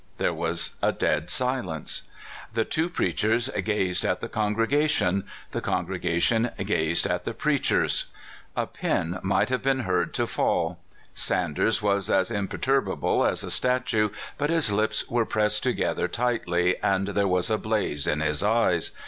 There 0.17 0.33
was 0.33 0.71
a 0.81 0.91
dead 0.91 1.29
silence. 1.29 2.01
The 2.51 2.65
two 2.65 2.89
preach 2.89 3.23
ers 3.23 3.49
gazed 3.63 4.03
at 4.03 4.19
the 4.19 4.27
congregation; 4.27 5.25
the 5.51 5.61
congregation 5.61 6.49
gazed 6.57 7.05
at 7.05 7.23
the 7.23 7.35
preachers. 7.35 8.05
A 8.55 8.65
pin 8.65 9.19
might 9.21 9.49
have 9.49 9.61
been 9.61 9.81
heard 9.81 10.11
to 10.15 10.25
fall. 10.25 10.79
Sanders 11.13 11.83
was 11.83 12.09
as 12.09 12.31
imperturbable 12.31 13.23
as 13.23 13.43
a 13.43 13.51
statue, 13.51 14.09
but 14.39 14.49
his 14.49 14.71
lips 14.71 15.07
were 15.07 15.23
pressed 15.23 15.61
together 15.61 16.07
tightly, 16.07 16.77
and 16.81 17.09
there 17.09 17.27
was 17.27 17.51
a 17.51 17.59
blaze 17.59 18.07
in 18.07 18.21
his 18.21 18.41
eyes. 18.41 18.89